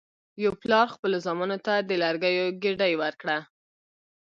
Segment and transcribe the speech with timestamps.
[0.43, 3.37] یو پلار خپلو زامنو ته د لرګیو ګېډۍ ورکړه.